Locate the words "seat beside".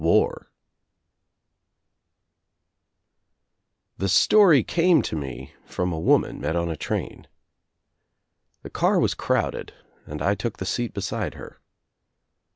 10.65-11.35